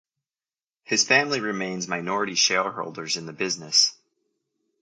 [0.83, 3.93] His family remain minority shareholders in the business.